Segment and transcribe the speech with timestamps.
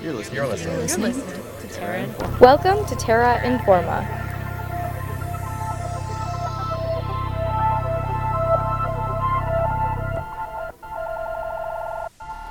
[0.00, 0.36] You're listening.
[0.36, 0.74] You're listening.
[0.74, 1.12] You're listening
[1.60, 2.40] to Terra Informa.
[2.40, 4.06] Welcome to Terra Informa.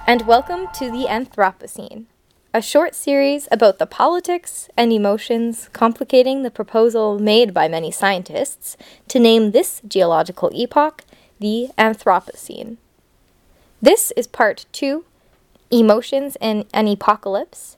[0.06, 2.04] And welcome to the Anthropocene,
[2.54, 8.76] a short series about the politics and emotions complicating the proposal made by many scientists
[9.08, 11.06] to name this geological epoch
[11.40, 12.76] the Anthropocene.
[13.82, 15.06] This is part two
[15.70, 17.76] Emotions in an Apocalypse.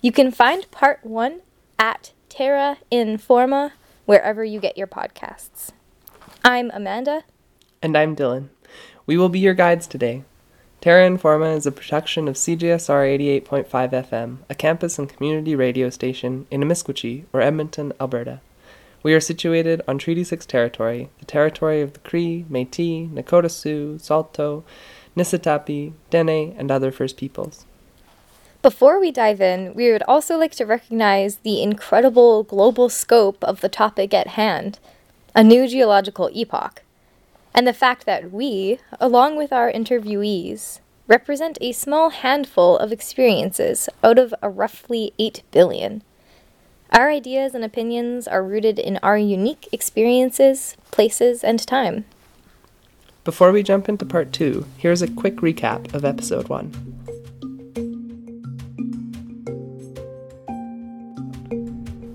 [0.00, 1.42] You can find part one
[1.78, 3.70] at Terra Informa,
[4.04, 5.70] wherever you get your podcasts.
[6.44, 7.22] I'm Amanda.
[7.80, 8.48] And I'm Dylan.
[9.06, 10.24] We will be your guides today.
[10.80, 16.48] Terra Informa is a production of CJSR 88.5 FM, a campus and community radio station
[16.50, 18.40] in Amiskwaciy, or Edmonton, Alberta.
[19.04, 23.98] We are situated on Treaty 6 territory, the territory of the Cree, Métis, Nakota Sioux,
[23.98, 24.64] Saulteaux,
[25.16, 27.66] Niitsitapi, Dene, and other First Peoples.
[28.62, 33.60] Before we dive in, we would also like to recognize the incredible global scope of
[33.60, 34.78] the topic at hand
[35.36, 36.82] a new geological epoch,
[37.52, 43.88] and the fact that we, along with our interviewees, represent a small handful of experiences
[44.02, 46.02] out of a roughly 8 billion.
[46.90, 52.04] Our ideas and opinions are rooted in our unique experiences, places, and time.
[53.24, 56.70] Before we jump into part two, here's a quick recap of episode one.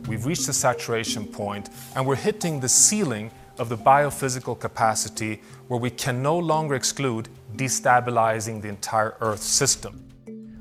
[0.08, 5.80] We've reached a saturation point and we're hitting the ceiling of the biophysical capacity where
[5.80, 10.06] we can no longer exclude destabilizing the entire Earth system.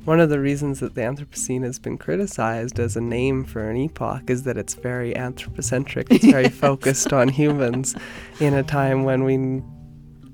[0.07, 3.77] One of the reasons that the Anthropocene has been criticized as a name for an
[3.77, 6.07] epoch is that it's very anthropocentric.
[6.11, 7.95] It's very focused on humans
[8.41, 9.63] in a time when we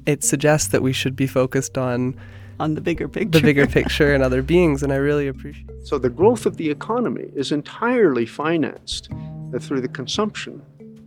[0.06, 2.16] it suggests that we should be focused on
[2.60, 3.41] on the bigger picture.
[3.41, 6.70] the bigger picture and other beings and I really appreciate So the growth of the
[6.70, 9.10] economy is entirely financed
[9.60, 10.62] through the consumption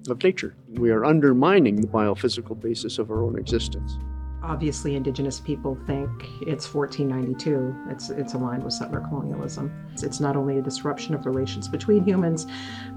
[0.10, 0.56] of nature.
[0.74, 3.98] We are undermining the biophysical basis of our own existence.
[4.44, 6.10] Obviously, Indigenous people think
[6.42, 7.76] it's 1492.
[7.90, 9.72] It's it's aligned with settler colonialism.
[9.92, 12.46] It's, it's not only a disruption of relations between humans,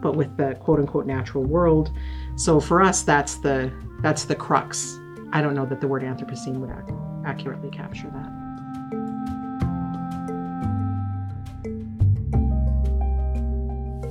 [0.01, 1.91] but with the quote unquote natural world.
[2.37, 5.01] So for us, that's the that's the crux.
[5.33, 8.51] I don't know that the word Anthropocene would ac- accurately capture that.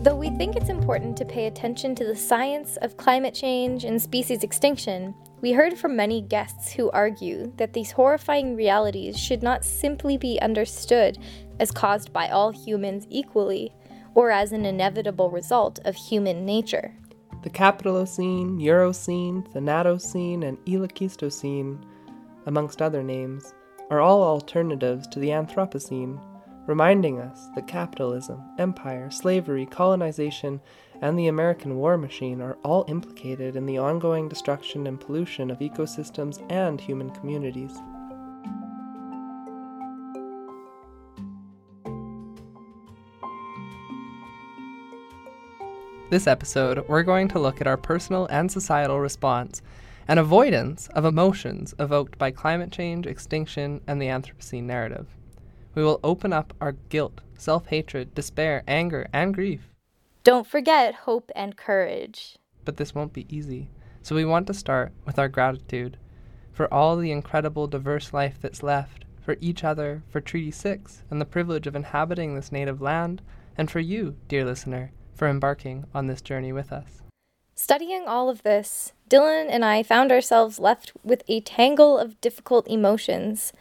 [0.01, 4.01] Though we think it's important to pay attention to the science of climate change and
[4.01, 9.65] species extinction, we heard from many guests who argue that these horrifying realities should not
[9.65, 11.17] simply be understood
[11.59, 13.73] as caused by all humans equally,
[14.15, 16.93] or as an inevitable result of human nature.
[17.41, 21.81] The Capitalocene, Eurocene, Thanatocene, and Elachistocene,
[22.45, 23.53] amongst other names,
[23.89, 26.19] are all alternatives to the Anthropocene,
[26.67, 30.59] reminding us that capitalism, empire, slavery, colonization,
[31.01, 35.59] and the American war machine are all implicated in the ongoing destruction and pollution of
[35.59, 37.79] ecosystems and human communities.
[46.09, 49.61] This episode, we're going to look at our personal and societal response
[50.07, 55.05] and avoidance of emotions evoked by climate change, extinction, and the Anthropocene narrative.
[55.75, 59.69] We will open up our guilt, self hatred, despair, anger, and grief.
[60.23, 62.39] Don't forget hope and courage.
[62.65, 63.69] But this won't be easy,
[64.01, 65.97] so we want to start with our gratitude
[66.51, 71.21] for all the incredible, diverse life that's left, for each other, for Treaty 6, and
[71.21, 73.21] the privilege of inhabiting this native land,
[73.55, 77.01] and for you, dear listener, for embarking on this journey with us.
[77.53, 82.65] Studying all of this, Dylan and I found ourselves left with a tangle of difficult
[82.69, 83.51] emotions,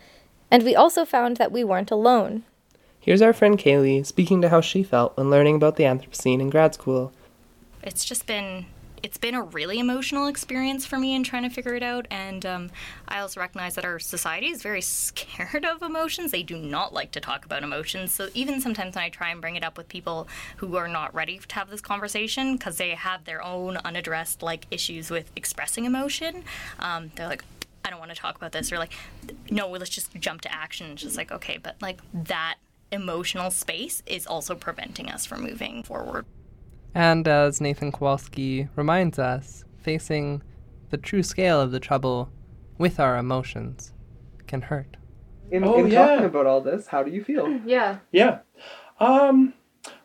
[0.53, 2.45] and we also found that we weren't alone.
[3.01, 6.49] Here's our friend Kaylee speaking to how she felt when learning about the Anthropocene in
[6.49, 7.13] grad school.
[7.83, 8.67] It's just been
[9.03, 12.07] it's been a really emotional experience for me in trying to figure it out.
[12.11, 12.71] And um,
[13.07, 16.31] I also recognize that our society is very scared of emotions.
[16.31, 18.13] They do not like to talk about emotions.
[18.13, 21.15] So even sometimes when I try and bring it up with people who are not
[21.15, 25.85] ready to have this conversation because they have their own unaddressed like issues with expressing
[25.85, 26.45] emotion,
[26.81, 27.45] um, they're like.
[27.85, 28.93] I don't want to talk about this, or like,
[29.51, 30.91] no, let's just jump to action.
[30.91, 32.57] It's just like, okay, but like that
[32.93, 36.27] emotional space is also preventing us from moving forward.
[36.95, 40.43] And as Nathan Kowalski reminds us, facing
[40.91, 42.31] the true scale of the trouble
[42.79, 43.93] with our emotions
[44.47, 44.97] can hurt.
[45.51, 46.07] In, Oh, in yeah.
[46.07, 47.47] talking about all this, how do you feel?
[47.67, 47.99] Yeah.
[48.11, 48.39] Yeah.
[49.01, 49.55] Um,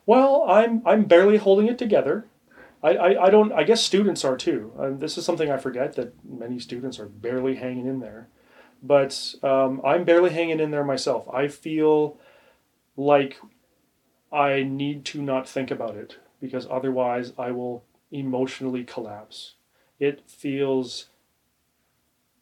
[0.05, 2.25] well, I'm I'm barely holding it together.
[2.83, 3.51] I, I, I don't.
[3.53, 4.73] I guess students are too.
[4.77, 8.27] Um, this is something I forget that many students are barely hanging in there.
[8.83, 11.27] But um, I'm barely hanging in there myself.
[11.33, 12.19] I feel
[12.97, 13.39] like
[14.31, 19.53] I need to not think about it because otherwise I will emotionally collapse.
[19.97, 21.05] It feels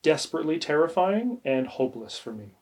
[0.01, 2.55] desperately terrifying and hopeless for me.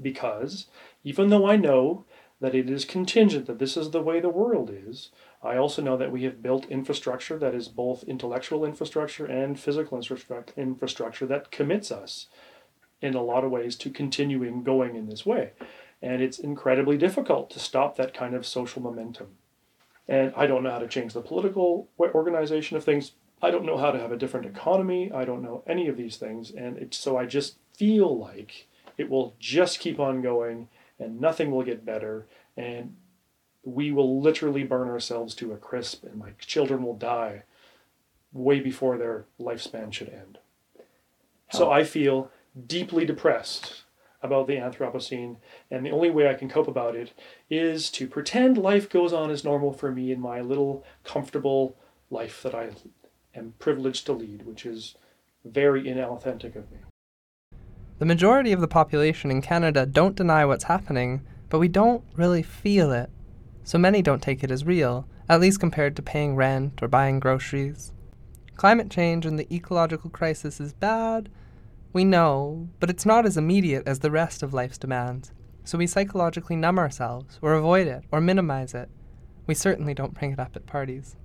[0.00, 0.66] Because
[1.04, 2.06] even though I know
[2.40, 5.10] that it is contingent, that this is the way the world is,
[5.42, 10.00] I also know that we have built infrastructure that is both intellectual infrastructure and physical
[10.56, 12.28] infrastructure that commits us
[13.02, 15.50] in a lot of ways to continuing going in this way.
[16.00, 19.36] And it's incredibly difficult to stop that kind of social momentum.
[20.10, 23.12] And I don't know how to change the political organization of things.
[23.40, 25.10] I don't know how to have a different economy.
[25.12, 26.50] I don't know any of these things.
[26.50, 28.66] And it, so I just feel like
[28.98, 30.68] it will just keep on going
[30.98, 32.26] and nothing will get better.
[32.56, 32.96] And
[33.62, 37.44] we will literally burn ourselves to a crisp and my children will die
[38.32, 40.38] way before their lifespan should end.
[41.52, 42.30] So I feel
[42.66, 43.84] deeply depressed
[44.22, 45.36] about the Anthropocene,
[45.70, 47.12] and the only way I can cope about it
[47.48, 51.76] is to pretend life goes on as normal for me in my little comfortable
[52.10, 52.70] life that I
[53.34, 54.94] am privileged to lead, which is
[55.44, 56.78] very inauthentic of me.
[57.98, 62.42] The majority of the population in Canada don't deny what's happening, but we don't really
[62.42, 63.10] feel it.
[63.62, 67.20] So many don't take it as real, at least compared to paying rent or buying
[67.20, 67.92] groceries.
[68.56, 71.28] Climate change and the ecological crisis is bad,
[71.92, 75.32] we know, but it's not as immediate as the rest of life's demands,
[75.64, 78.88] so we psychologically numb ourselves, or avoid it, or minimize it.
[79.46, 81.16] We certainly don't bring it up at parties.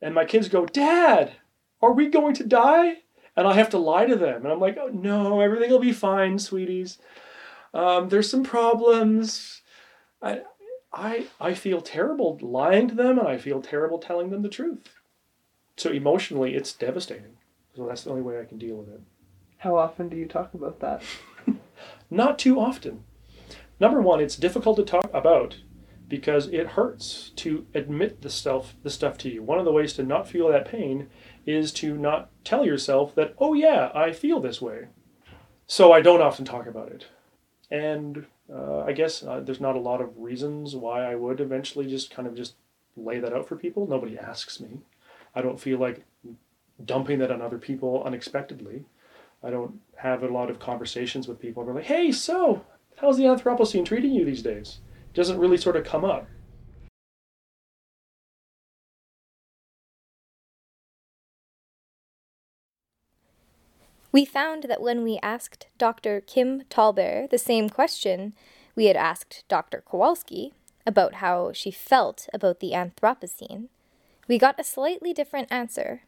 [0.00, 1.32] And my kids go, Dad,
[1.80, 2.98] are we going to die?
[3.36, 4.42] And I have to lie to them.
[4.42, 6.98] And I'm like, oh, no, everything will be fine, sweeties.
[7.72, 9.62] Um, there's some problems.
[10.20, 10.42] I,
[10.92, 14.88] I, I feel terrible lying to them, and I feel terrible telling them the truth.
[15.76, 17.36] So emotionally, it's devastating.
[17.74, 19.00] So that's the only way I can deal with it.
[19.62, 21.02] How often do you talk about that?
[22.10, 23.04] Not too often.
[23.78, 25.58] Number one, it's difficult to talk about
[26.08, 29.40] because it hurts to admit the stuff the stuff to you.
[29.40, 31.08] One of the ways to not feel that pain
[31.46, 34.88] is to not tell yourself that, oh yeah, I feel this way.
[35.68, 37.06] So I don't often talk about it.
[37.70, 41.86] And uh, I guess uh, there's not a lot of reasons why I would eventually
[41.86, 42.54] just kind of just
[42.96, 43.86] lay that out for people.
[43.86, 44.80] Nobody asks me.
[45.36, 46.04] I don't feel like
[46.84, 48.86] dumping that on other people unexpectedly.
[49.44, 51.64] I don't have a lot of conversations with people.
[51.64, 52.64] They're like, hey, so
[52.96, 54.78] how's the Anthropocene treating you these days?
[55.12, 56.26] It doesn't really sort of come up.
[64.12, 66.20] We found that when we asked Dr.
[66.20, 68.34] Kim TallBear the same question
[68.76, 69.82] we had asked Dr.
[69.90, 70.52] Kowalski
[70.86, 73.68] about how she felt about the Anthropocene,
[74.28, 76.02] we got a slightly different answer.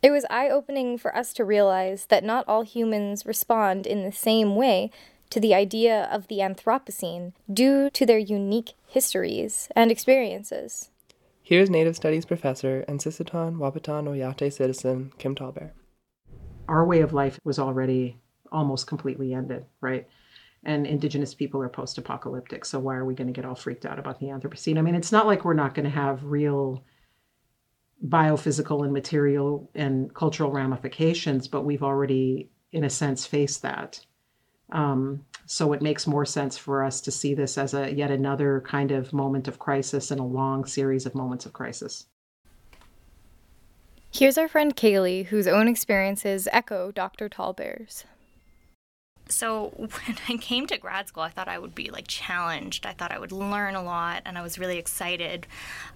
[0.00, 4.12] It was eye opening for us to realize that not all humans respond in the
[4.12, 4.92] same way
[5.30, 10.90] to the idea of the Anthropocene due to their unique histories and experiences.
[11.42, 15.70] Here's Native Studies professor and Sisseton Wahpeton Oyate citizen Kim TallBear.
[16.68, 18.18] Our way of life was already
[18.52, 20.06] almost completely ended, right?
[20.62, 22.64] And indigenous people are post apocalyptic.
[22.64, 24.78] So why are we going to get all freaked out about the Anthropocene?
[24.78, 26.84] I mean, it's not like we're not going to have real
[28.06, 34.00] biophysical and material and cultural ramifications, but we've already, in a sense, faced that.
[34.70, 38.62] Um, so it makes more sense for us to see this as a yet another
[38.66, 42.06] kind of moment of crisis in a long series of moments of crisis.
[44.10, 47.28] Here's our friend Kaylee, whose own experiences echo Dr.
[47.28, 48.04] Tallbear's
[49.28, 52.86] so when I came to grad school, I thought I would be like challenged.
[52.86, 55.46] I thought I would learn a lot, and I was really excited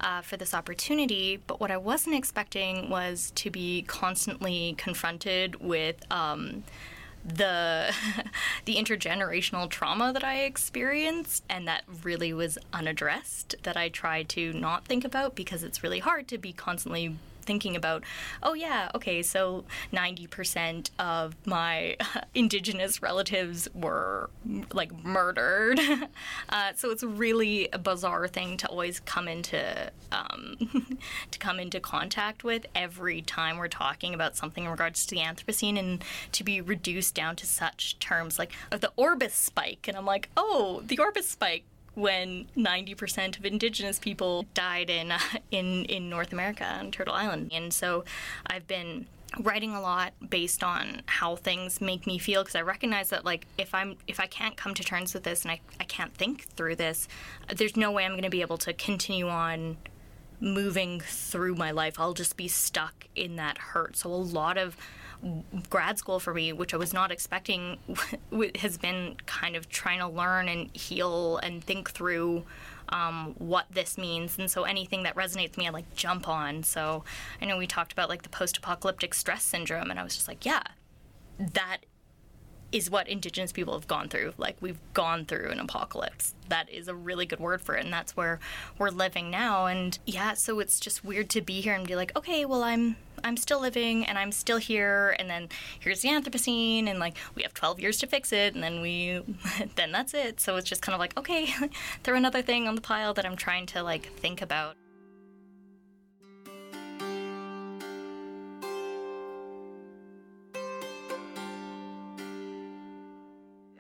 [0.00, 1.40] uh, for this opportunity.
[1.46, 5.96] But what I wasn't expecting was to be constantly confronted with.
[6.10, 6.64] Um,
[7.24, 7.94] the
[8.64, 14.52] the intergenerational trauma that I experienced and that really was unaddressed that I tried to
[14.52, 18.04] not think about because it's really hard to be constantly thinking about,
[18.42, 21.96] oh yeah, okay, so 90% of my
[22.34, 24.30] indigenous relatives were
[24.72, 25.80] like murdered.
[26.49, 30.99] uh, so it's really a bizarre thing to always come into um,
[31.30, 35.20] to come into contact with every time we're talking about something in regards to the
[35.20, 40.06] Anthropocene, and to be reduced down to such terms like the Orbis spike, and I'm
[40.06, 45.18] like, oh, the Orbis spike when 90% of indigenous people died in uh,
[45.50, 47.52] in in North America on Turtle Island.
[47.54, 48.04] And so
[48.46, 49.06] I've been
[49.40, 53.46] writing a lot based on how things make me feel because I recognize that like
[53.56, 56.49] if I'm if I can't come to terms with this and I, I can't think
[56.50, 57.08] through this,
[57.54, 59.76] there's no way I'm going to be able to continue on
[60.40, 61.99] moving through my life.
[61.99, 63.96] I'll just be stuck in that hurt.
[63.96, 64.76] So a lot of
[65.70, 67.78] grad school for me, which I was not expecting,
[68.56, 72.44] has been kind of trying to learn and heal and think through
[72.88, 74.38] um, what this means.
[74.38, 76.62] And so anything that resonates with me, I like jump on.
[76.62, 77.04] So
[77.40, 80.28] I know we talked about like the post apocalyptic stress syndrome, and I was just
[80.28, 80.62] like, yeah,
[81.38, 81.78] that
[82.72, 84.32] is what indigenous people have gone through.
[84.38, 86.34] Like we've gone through an apocalypse.
[86.48, 88.40] That is a really good word for it, and that's where
[88.78, 89.66] we're living now.
[89.66, 92.96] And yeah, so it's just weird to be here and be like, okay, well I'm
[93.24, 95.48] I'm still living and I'm still here, and then
[95.78, 99.22] here's the Anthropocene, and like we have 12 years to fix it, and then we
[99.76, 100.40] then that's it.
[100.40, 101.48] So it's just kind of like, okay,
[102.02, 104.76] throw another thing on the pile that I'm trying to like think about.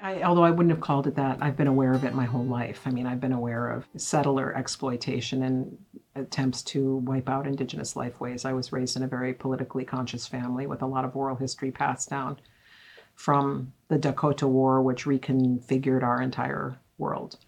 [0.02, 2.44] I, although I wouldn't have called it that, I've been aware of it my whole
[2.44, 2.82] life.
[2.86, 5.78] I mean, I've been aware of settler exploitation and
[6.16, 8.44] attempts to wipe out indigenous lifeways.
[8.44, 11.70] I was raised in a very politically conscious family with a lot of oral history
[11.70, 12.40] passed down
[13.14, 17.38] from the Dakota War, which reconfigured our entire world.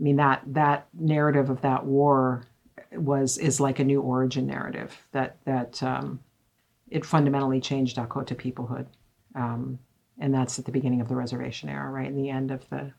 [0.00, 2.44] I mean, that that narrative of that war
[2.92, 6.20] was is like a new origin narrative that that um,
[6.88, 8.86] it fundamentally changed Dakota peoplehood.
[9.34, 9.78] Um,
[10.18, 12.08] and that's at the beginning of the reservation era, right?
[12.08, 12.92] And the end of the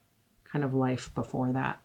[0.51, 1.81] kind of life before that.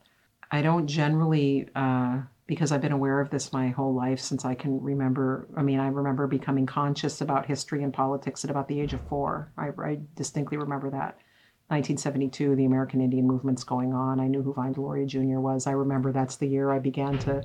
[0.50, 4.54] I don't generally, uh, because I've been aware of this my whole life since I
[4.54, 5.48] can remember.
[5.56, 9.00] I mean, I remember becoming conscious about history and politics at about the age of
[9.08, 9.52] four.
[9.56, 11.18] I, I distinctly remember that.
[11.68, 14.20] 1972, the American Indian movement's going on.
[14.20, 15.40] I knew who Vine Deloria Jr.
[15.40, 15.66] was.
[15.66, 17.42] I remember that's the year I began to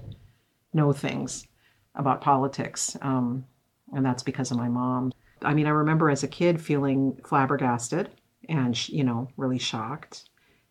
[0.74, 1.48] know things
[1.96, 2.98] about politics.
[3.02, 3.46] Um,
[3.94, 5.14] and that's because of my mom.
[5.42, 8.10] I mean, I remember as a kid feeling flabbergasted
[8.48, 10.30] and, you know, really shocked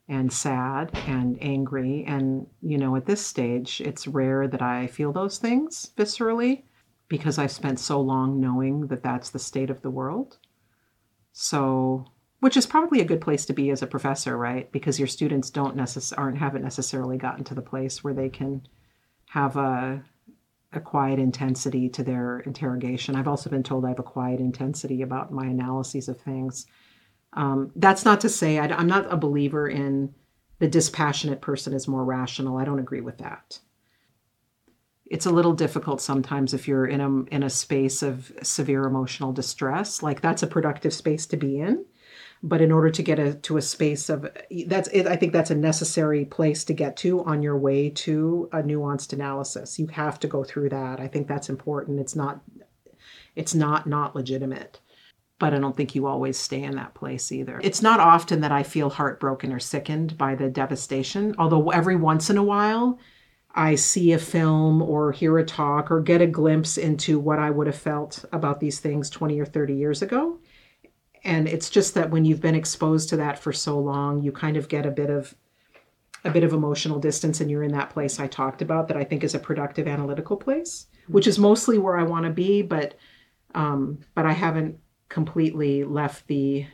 [0.08, 2.04] and sad and angry.
[2.06, 6.64] And, you know, at this stage, it's rare that I feel those things viscerally
[7.08, 10.38] because I've spent so long knowing that that's the state of the world.
[11.32, 12.06] So,
[12.40, 14.70] which is probably a good place to be as a professor, right?
[14.72, 18.62] Because your students don't necess- aren't haven't necessarily gotten to the place where they can
[19.26, 20.02] have a
[20.72, 23.16] a quiet intensity to their interrogation.
[23.16, 26.66] I've also been told I have a quiet intensity about my analyses of things.
[27.32, 30.14] Um, that's not to say I, I'm not a believer in
[30.58, 32.58] the dispassionate person is more rational.
[32.58, 33.60] I don't agree with that.
[35.06, 39.32] It's a little difficult sometimes if you're in a in a space of severe emotional
[39.32, 40.02] distress.
[40.02, 41.84] Like that's a productive space to be in
[42.42, 44.28] but in order to get a, to a space of
[44.66, 48.48] that's it, I think that's a necessary place to get to on your way to
[48.52, 49.78] a nuanced analysis.
[49.78, 51.00] You have to go through that.
[51.00, 52.00] I think that's important.
[52.00, 52.40] It's not
[53.34, 54.80] it's not not legitimate.
[55.40, 57.60] But I don't think you always stay in that place either.
[57.62, 62.28] It's not often that I feel heartbroken or sickened by the devastation, although every once
[62.28, 62.98] in a while
[63.54, 67.50] I see a film or hear a talk or get a glimpse into what I
[67.50, 70.38] would have felt about these things 20 or 30 years ago
[71.24, 74.56] and it's just that when you've been exposed to that for so long you kind
[74.56, 75.34] of get a bit of
[76.24, 79.04] a bit of emotional distance and you're in that place i talked about that i
[79.04, 82.94] think is a productive analytical place which is mostly where i want to be but
[83.54, 86.66] um, but i haven't completely left the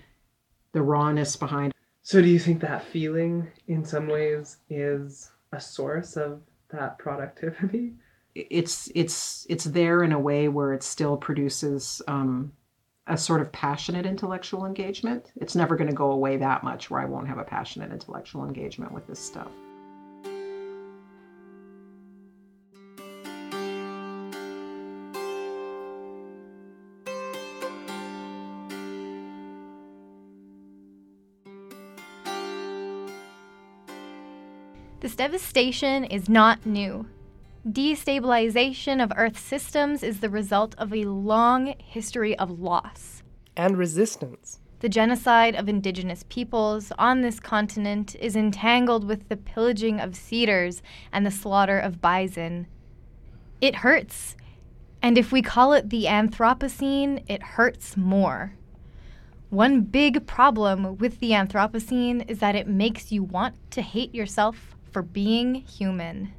[0.72, 1.72] the rawness behind.
[2.02, 7.94] So do you think that feeling in some ways is a source of that productivity?
[8.34, 12.52] It's it's it's there in a way where it still produces um,
[13.06, 15.32] a sort of passionate intellectual engagement.
[15.36, 18.44] It's never going to go away that much where I won't have a passionate intellectual
[18.46, 19.50] engagement with this stuff.
[35.00, 37.06] This devastation is not new.
[37.66, 43.22] Destabilization of Earth's systems is the result of a long history of loss
[43.56, 44.60] and resistance.
[44.80, 50.82] The genocide of indigenous peoples on this continent is entangled with the pillaging of cedars
[51.10, 52.66] and the slaughter of bison.
[53.62, 54.36] It hurts,
[55.00, 58.52] and if we call it the Anthropocene, it hurts more.
[59.48, 64.76] One big problem with the Anthropocene is that it makes you want to hate yourself
[64.92, 66.34] for being human.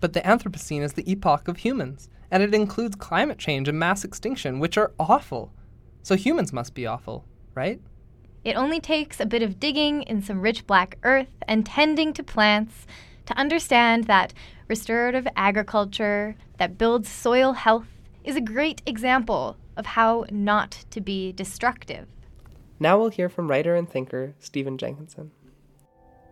[0.00, 4.04] But the Anthropocene is the epoch of humans, and it includes climate change and mass
[4.04, 5.52] extinction, which are awful.
[6.02, 7.24] So humans must be awful,
[7.54, 7.80] right?
[8.44, 12.22] It only takes a bit of digging in some rich black earth and tending to
[12.22, 12.86] plants
[13.24, 14.32] to understand that
[14.68, 17.88] restorative agriculture that builds soil health
[18.22, 22.06] is a great example of how not to be destructive.
[22.78, 25.32] Now we'll hear from writer and thinker Stephen Jenkinson.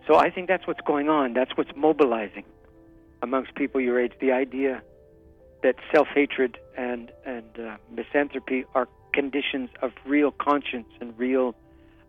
[0.07, 1.33] So I think that's what's going on.
[1.33, 2.45] That's what's mobilizing
[3.25, 4.83] amongst people your age the idea
[5.63, 11.55] that self hatred and and uh, misanthropy are conditions of real conscience and real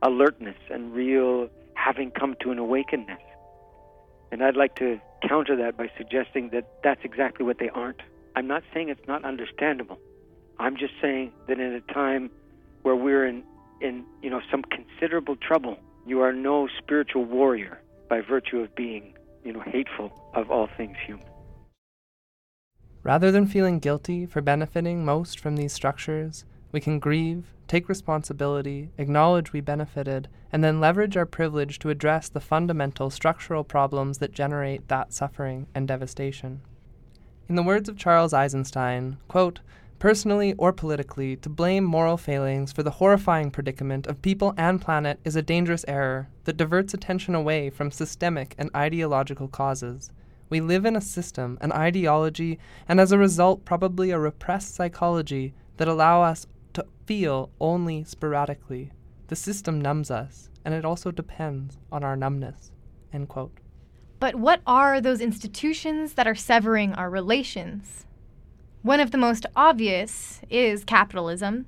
[0.01, 3.22] alertness and real having come to an awakeness.
[4.31, 8.01] And I'd like to counter that by suggesting that that's exactly what they aren't.
[8.36, 10.00] I'm not saying it's not understandable.
[10.60, 12.29] I'm just saying that in a time
[12.81, 13.43] where we're in,
[13.79, 17.79] in you know some considerable trouble, you are no spiritual warrior
[18.10, 19.13] by virtue of being
[19.45, 21.25] you know hateful of all things human.
[23.03, 28.89] Rather than feeling guilty for benefiting most from these structures, we can grieve, take responsibility,
[28.97, 34.31] acknowledge we benefited, and then leverage our privilege to address the fundamental structural problems that
[34.31, 36.61] generate that suffering and devastation.
[37.47, 39.59] In the words of Charles Eisenstein, quote,
[39.99, 45.19] Personally or politically, to blame moral failings for the horrifying predicament of people and planet
[45.23, 50.11] is a dangerous error that diverts attention away from systemic and ideological causes.
[50.49, 55.53] We live in a system, an ideology, and as a result, probably a repressed psychology
[55.77, 58.91] that allow us to feel only sporadically.
[59.27, 62.71] The system numbs us, and it also depends on our numbness.
[63.13, 63.59] End quote.
[64.19, 68.05] But what are those institutions that are severing our relations?
[68.86, 71.65] One of the most obvious is capitalism.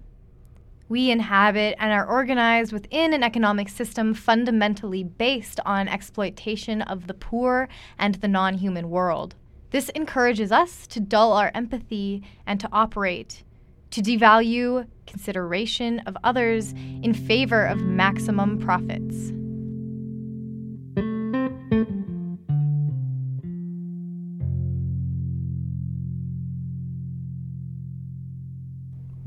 [0.88, 7.16] We inhabit and are organized within an economic system fundamentally based on exploitation of the
[7.16, 9.34] poor and the non human world.
[9.72, 13.44] This encourages us to dull our empathy and to operate,
[13.90, 19.32] to devalue consideration of others in favor of maximum profits.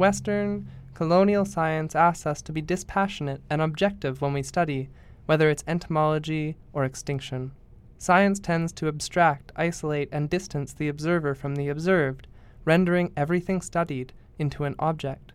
[0.01, 4.89] Western, colonial science asks us to be dispassionate and objective when we study,
[5.27, 7.53] whether it's entomology or extinction.
[7.99, 12.27] Science tends to abstract, isolate, and distance the observer from the observed,
[12.65, 15.33] rendering everything studied into an object.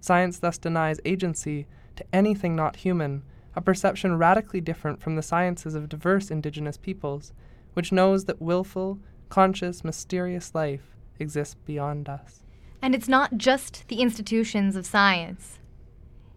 [0.00, 3.22] Science thus denies agency to anything not human,
[3.54, 7.32] a perception radically different from the sciences of diverse indigenous peoples,
[7.74, 8.98] which knows that willful,
[9.28, 12.42] conscious, mysterious life exists beyond us.
[12.80, 15.58] And it's not just the institutions of science.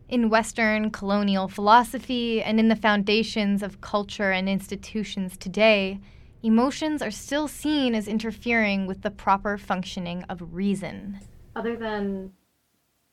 [0.10, 6.00] In Western colonial philosophy and in the foundations of culture and institutions today,
[6.44, 11.20] emotions are still seen as interfering with the proper functioning of reason.
[11.56, 12.34] Other than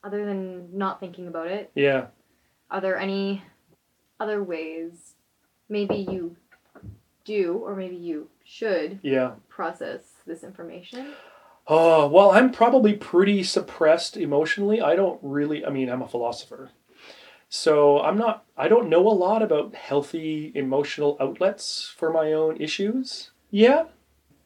[0.05, 2.07] other than not thinking about it, Yeah.
[2.71, 3.43] are there any
[4.21, 5.14] other ways
[5.69, 6.37] maybe you
[7.25, 9.35] do or maybe you should Yeah.
[9.49, 11.14] process this information?
[11.70, 14.81] Oh, well, I'm probably pretty suppressed emotionally.
[14.81, 16.70] I don't really, I mean, I'm a philosopher.
[17.50, 22.57] So I'm not, I don't know a lot about healthy emotional outlets for my own
[22.59, 23.33] issues.
[23.50, 23.85] Yeah,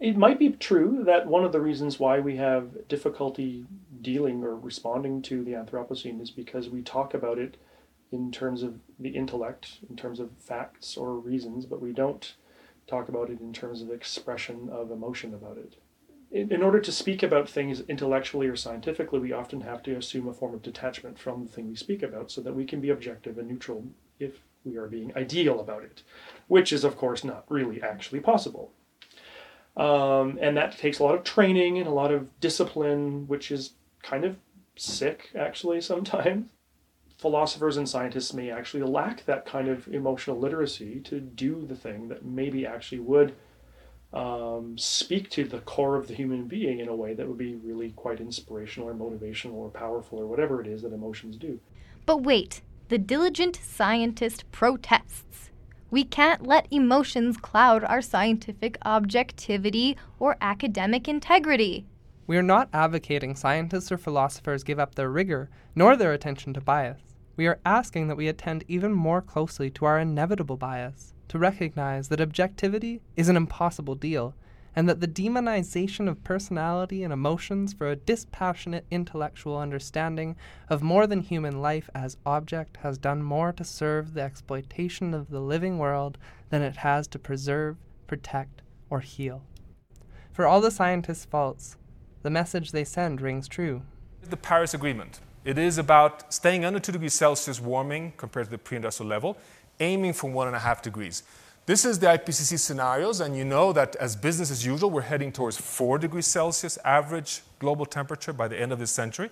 [0.00, 3.66] it might be true that one of the reasons why we have difficulty
[4.00, 7.56] dealing or responding to the Anthropocene is because we talk about it
[8.10, 12.34] in terms of the intellect, in terms of facts or reasons, but we don't
[12.88, 15.76] talk about it in terms of expression of emotion about it
[16.32, 20.26] in, in order to speak about things intellectually or scientifically, we often have to assume
[20.26, 22.90] a form of detachment from the thing we speak about so that we can be
[22.90, 23.84] objective and neutral
[24.18, 26.02] if we are being ideal about it,
[26.48, 28.72] which is, of course, not really actually possible.
[29.76, 33.72] Um, and that takes a lot of training and a lot of discipline, which is
[34.02, 34.36] kind of
[34.76, 36.48] sick, actually, sometimes.
[37.18, 42.08] Philosophers and scientists may actually lack that kind of emotional literacy to do the thing
[42.08, 43.34] that maybe actually would
[44.12, 47.54] um, speak to the core of the human being in a way that would be
[47.56, 51.58] really quite inspirational or motivational or powerful or whatever it is that emotions do.
[52.04, 55.50] But wait, the diligent scientist protests.
[55.90, 61.86] We can't let emotions cloud our scientific objectivity or academic integrity.
[62.26, 66.60] We are not advocating scientists or philosophers give up their rigor, nor their attention to
[66.60, 67.00] bias.
[67.36, 72.08] We are asking that we attend even more closely to our inevitable bias, to recognize
[72.08, 74.34] that objectivity is an impossible deal,
[74.74, 80.34] and that the demonization of personality and emotions for a dispassionate intellectual understanding
[80.68, 85.28] of more than human life as object has done more to serve the exploitation of
[85.28, 86.16] the living world
[86.50, 89.42] than it has to preserve, protect, or heal.
[90.32, 91.76] For all the scientists' faults,
[92.22, 93.82] the message they send rings true.
[94.22, 95.20] The Paris Agreement.
[95.44, 99.36] It is about staying under 2 degrees Celsius warming compared to the pre industrial level,
[99.82, 101.24] aiming for 1.5 degrees.
[101.66, 105.32] This is the IPCC scenarios, and you know that as business as usual, we're heading
[105.32, 109.30] towards 4 degrees Celsius average global temperature by the end of this century,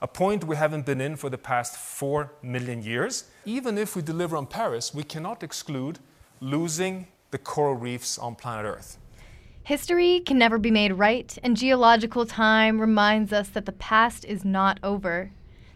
[0.00, 3.24] a point we haven't been in for the past 4 million years.
[3.44, 5.98] Even if we deliver on Paris, we cannot exclude
[6.40, 8.98] losing the coral reefs on planet Earth.
[9.64, 14.44] History can never be made right, and geological time reminds us that the past is
[14.44, 15.30] not over.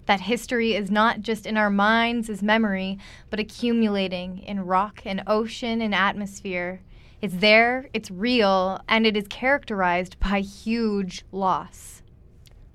[0.07, 5.23] That history is not just in our minds as memory, but accumulating in rock and
[5.27, 6.81] ocean and atmosphere.
[7.21, 12.03] It's there, it's real, and it is characterized by huge loss.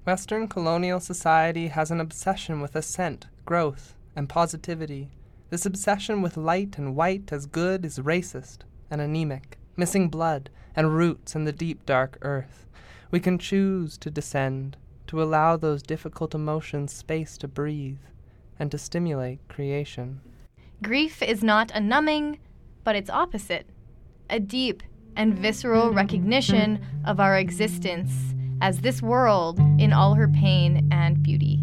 [0.06, 5.10] Western colonial society has an obsession with ascent, growth, and positivity.
[5.52, 10.96] This obsession with light and white as good is racist and anemic, missing blood and
[10.96, 12.66] roots in the deep dark earth.
[13.12, 14.76] We can choose to descend,
[15.12, 18.00] to allow those difficult emotions space to breathe,
[18.58, 20.22] and to stimulate creation.
[20.82, 22.40] Grief is not a numbing,
[22.86, 23.68] but its opposite
[24.30, 24.82] a deep
[25.18, 31.60] and visceral recognition of our existence as this world in all her pain and beauty.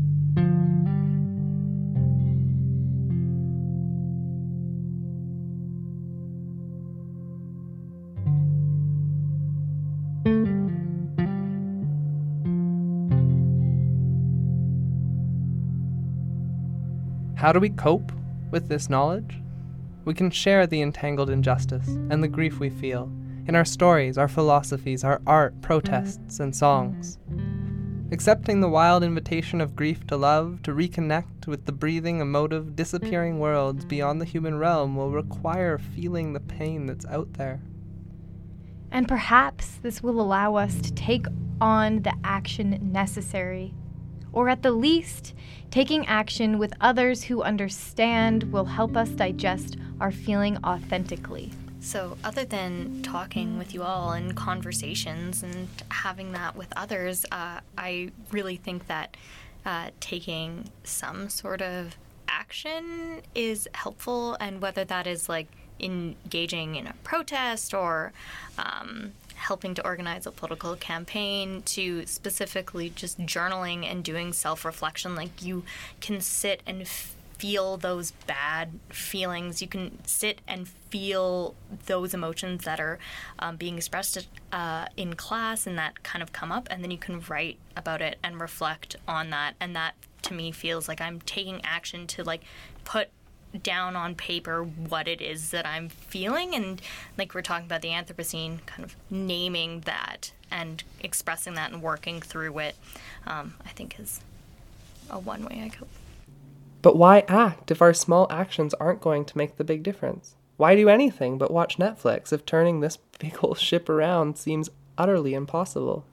[17.38, 18.10] How do we cope
[18.50, 19.40] with this knowledge?
[20.04, 23.12] We can share the entangled injustice and the grief we feel
[23.46, 27.16] in our stories, our philosophies, our art, protests, and songs.
[28.10, 33.38] Accepting the wild invitation of grief to love, to reconnect with the breathing, emotive, disappearing
[33.38, 37.60] worlds beyond the human realm will require feeling the pain that's out there.
[38.90, 41.26] And perhaps this will allow us to take
[41.60, 43.74] on the action necessary.
[44.38, 45.34] Or at the least,
[45.72, 51.50] taking action with others who understand will help us digest our feeling authentically.
[51.80, 57.58] So, other than talking with you all and conversations and having that with others, uh,
[57.76, 59.16] I really think that
[59.66, 61.96] uh, taking some sort of
[62.28, 65.48] action is helpful, and whether that is like
[65.80, 68.12] engaging in a protest or
[68.56, 75.14] um, helping to organize a political campaign to specifically just journaling and doing self reflection,
[75.14, 75.64] like you
[76.00, 76.86] can sit and
[77.38, 79.62] feel those bad feelings.
[79.62, 81.54] You can sit and feel
[81.86, 82.98] those emotions that are
[83.38, 86.98] um, being expressed uh, in class and that kind of come up, and then you
[86.98, 89.54] can write about it and reflect on that.
[89.60, 92.42] And that to me feels like I'm taking action to like
[92.84, 93.08] put
[93.62, 96.54] down on paper what it is that I'm feeling.
[96.54, 96.80] And
[97.16, 102.20] like we're talking about the Anthropocene, kind of naming that and expressing that and working
[102.20, 102.76] through it,
[103.26, 104.20] um, I think is
[105.10, 105.88] a one way I cope.
[106.82, 110.36] But why act if our small actions aren't going to make the big difference?
[110.56, 115.34] Why do anything but watch Netflix if turning this big old ship around seems utterly
[115.34, 116.04] impossible?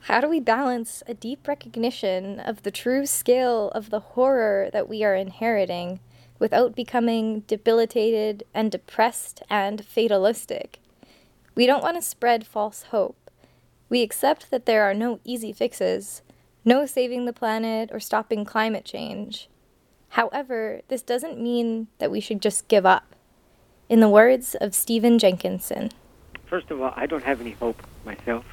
[0.00, 4.88] How do we balance a deep recognition of the true scale of the horror that
[4.88, 5.98] we are inheriting
[6.38, 10.78] without becoming debilitated and depressed and fatalistic?
[11.54, 13.30] We don't want to spread false hope.
[13.88, 16.22] We accept that there are no easy fixes,
[16.64, 19.48] no saving the planet or stopping climate change.
[20.10, 23.14] However, this doesn't mean that we should just give up.
[23.88, 25.90] In the words of Stephen Jenkinson
[26.46, 28.44] First of all, I don't have any hope myself.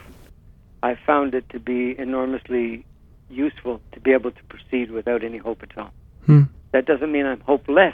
[0.82, 2.86] I found it to be enormously
[3.30, 5.92] useful to be able to proceed without any hope at all.
[6.26, 6.44] Hmm.
[6.74, 7.94] That doesn't mean I'm hopeless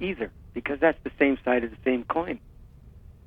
[0.00, 2.38] either, because that's the same side of the same coin.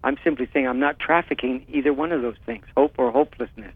[0.04, 3.74] I'm simply saying I'm not trafficking either one of those things, hope or hopelessness.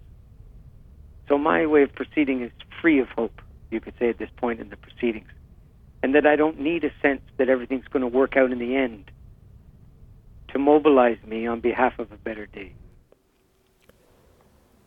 [1.28, 2.51] So my way of proceeding is
[2.82, 5.28] free of hope, you could say at this point in the proceedings
[6.06, 8.75] and that I don't need a sense that everything's going to work out in the
[8.75, 9.10] end
[10.49, 12.73] to mobilize me on behalf of a better day.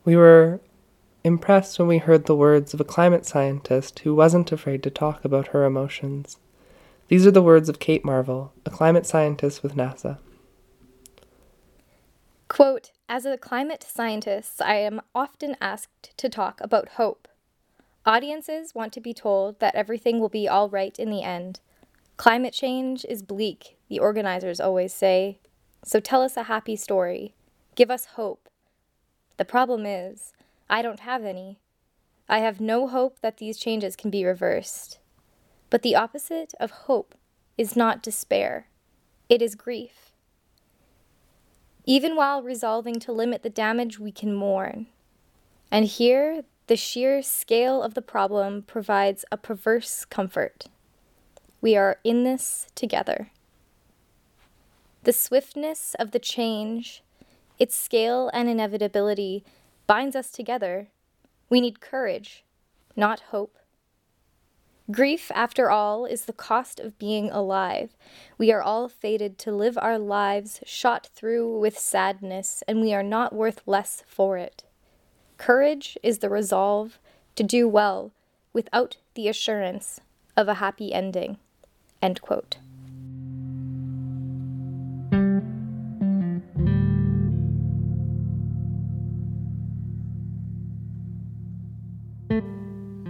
[0.05, 0.61] We were
[1.23, 5.23] impressed when we heard the words of a climate scientist who wasn't afraid to talk
[5.25, 6.37] about her emotions.
[7.07, 10.17] These are the words of Kate Marvel, a climate scientist with NASA.
[12.47, 17.27] Quote As a climate scientist, I am often asked to talk about hope.
[18.05, 21.59] Audiences want to be told that everything will be all right in the end.
[22.17, 25.39] Climate change is bleak, the organizers always say.
[25.83, 27.33] So tell us a happy story.
[27.75, 28.49] Give us hope.
[29.37, 30.33] The problem is,
[30.69, 31.59] I don't have any.
[32.27, 34.99] I have no hope that these changes can be reversed.
[35.69, 37.15] But the opposite of hope
[37.57, 38.67] is not despair,
[39.27, 40.11] it is grief.
[41.85, 44.87] Even while resolving to limit the damage, we can mourn.
[45.71, 50.65] And here, the sheer scale of the problem provides a perverse comfort.
[51.61, 53.31] We are in this together.
[55.03, 57.01] The swiftness of the change,
[57.57, 59.43] its scale and inevitability,
[59.89, 60.89] binds us together.
[61.49, 62.45] We need courage,
[62.95, 63.57] not hope.
[64.91, 67.97] Grief, after all, is the cost of being alive.
[68.37, 73.01] We are all fated to live our lives shot through with sadness, and we are
[73.01, 74.63] not worth less for it.
[75.37, 76.99] Courage is the resolve
[77.35, 78.11] to do well,
[78.53, 80.01] without the assurance
[80.37, 81.39] of a happy ending.
[81.99, 82.57] End quote.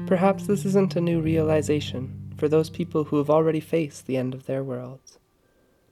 [0.10, 4.34] Perhaps this isn't a new realization for those people who have already faced the end
[4.34, 5.20] of their worlds.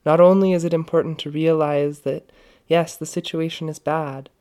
[0.08, 2.32] Not only is it important to realize that,
[2.68, 4.32] yes, the situation is bad,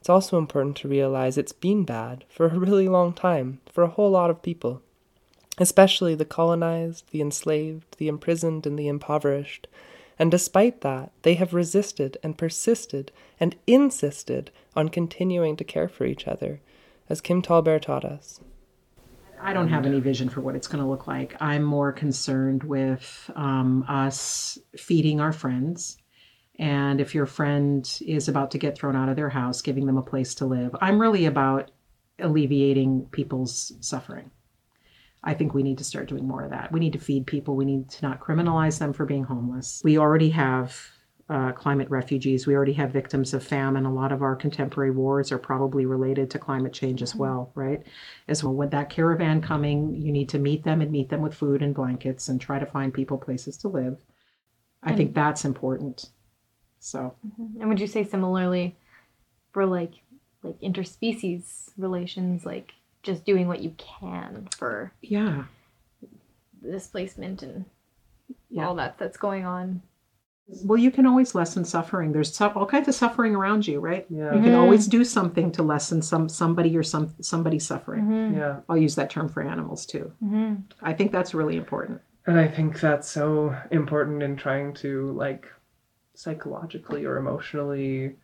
[0.00, 3.88] it's also important to realize it's been bad for a really long time for a
[3.90, 4.82] whole lot of people,
[5.58, 9.68] especially the colonized, the enslaved, the imprisoned, and the impoverished.
[10.18, 16.04] And despite that, they have resisted and persisted and insisted on continuing to care for
[16.04, 16.58] each other,
[17.08, 18.40] as Kim TallBear taught us.
[19.42, 21.34] I don't have any vision for what it's going to look like.
[21.40, 25.96] I'm more concerned with um, us feeding our friends.
[26.58, 29.96] And if your friend is about to get thrown out of their house, giving them
[29.96, 30.76] a place to live.
[30.80, 31.70] I'm really about
[32.18, 34.30] alleviating people's suffering.
[35.24, 36.72] I think we need to start doing more of that.
[36.72, 37.56] We need to feed people.
[37.56, 39.80] We need to not criminalize them for being homeless.
[39.84, 40.76] We already have
[41.30, 42.44] uh, climate refugees.
[42.46, 43.86] We already have victims of famine.
[43.86, 47.80] A lot of our contemporary wars are probably related to climate change as well, right?
[48.26, 51.32] As well, with that caravan coming, you need to meet them and meet them with
[51.34, 54.02] food and blankets and try to find people places to live.
[54.82, 56.10] I think that's important.
[56.80, 57.14] So,
[57.60, 58.76] And would you say similarly
[59.52, 59.92] for like
[60.42, 65.44] like interspecies relations, like just doing what you can for yeah,
[66.62, 67.66] displacement and
[68.48, 68.66] Yeah.
[68.66, 69.82] all that that's going on?
[70.64, 72.12] Well, you can always lessen suffering.
[72.12, 74.06] There's su- all kinds of suffering around you, right?
[74.08, 74.34] Yeah.
[74.34, 74.60] You can mm-hmm.
[74.60, 78.04] always do something to lessen some somebody or some somebody's suffering.
[78.04, 78.38] Mm-hmm.
[78.38, 78.60] Yeah.
[78.68, 80.12] I'll use that term for animals too.
[80.22, 80.54] Mm-hmm.
[80.82, 82.00] I think that's really important.
[82.26, 85.46] And I think that's so important in trying to like
[86.14, 88.16] psychologically or emotionally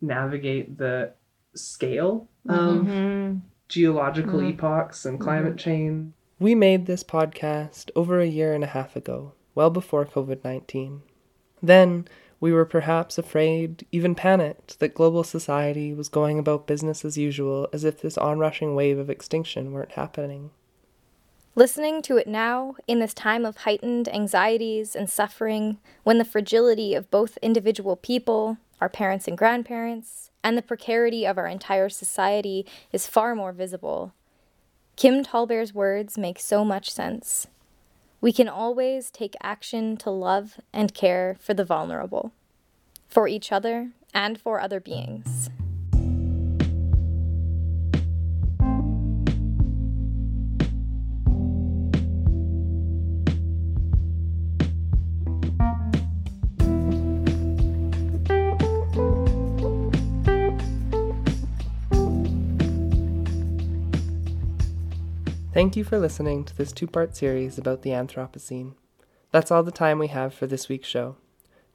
[0.00, 1.12] navigate the
[1.54, 2.58] scale mm-hmm.
[2.58, 3.38] of Mm-hmm.
[3.68, 6.12] geological epochs and climate change.
[6.38, 11.02] We made this podcast over a year and a half ago, well before COVID 19.
[11.62, 12.06] Then
[12.40, 17.68] we were perhaps afraid, even panicked, that global society was going about business as usual
[17.72, 20.50] as if this onrushing wave of extinction weren't happening.
[21.56, 26.94] Listening to it now, in this time of heightened anxieties and suffering, when the fragility
[26.94, 32.64] of both individual people, our parents and grandparents, and the precarity of our entire society
[32.92, 34.12] is far more visible,
[34.94, 37.48] Kim Tallbear's words make so much sense.
[38.20, 42.32] We can always take action to love and care for the vulnerable,
[43.08, 45.50] for each other, and for other beings.
[65.58, 68.74] Thank you for listening to this two part series about the Anthropocene.
[69.32, 71.16] That's all the time we have for this week's show.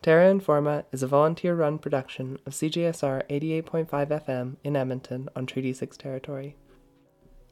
[0.02, 5.74] Terra Informa is a volunteer run production of CJSR 88.5 FM in Edmonton on Treaty
[5.74, 6.56] 6 territory.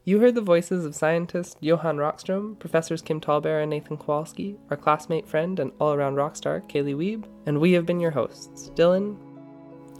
[0.04, 4.76] You heard the voices of scientist Johan Rockstrom, professors Kim Tallbear and Nathan Kowalski, our
[4.78, 8.70] classmate friend and all around rock star Kaylee Wiebe, and we have been your hosts,
[8.74, 9.18] Dylan,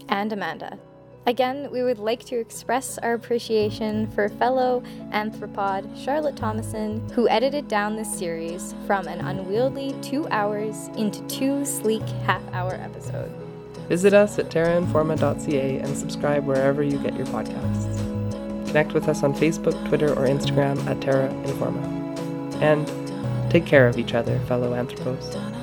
[0.09, 0.79] and Amanda.
[1.25, 7.69] Again, we would like to express our appreciation for fellow anthropod Charlotte Thomason, who edited
[7.69, 13.33] down this series from an unwieldy two hours into two sleek half hour episodes.
[13.87, 17.97] Visit us at terrainforma.ca and subscribe wherever you get your podcasts.
[18.67, 22.61] Connect with us on Facebook, Twitter, or Instagram at Terra Informa.
[22.61, 25.62] And take care of each other, fellow anthropos.